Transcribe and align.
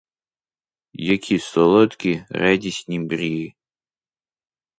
Які 1.15 1.39
солодкі, 1.39 2.25
радісні 2.29 2.99
мрії! 2.99 3.55